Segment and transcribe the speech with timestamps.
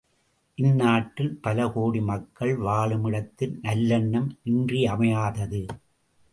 [0.57, 5.65] இந்நாட்டில் பலகோடி மக்கள் வாழுமிடத்தில் நல்லெண்ணம் இன்றியமையாதது.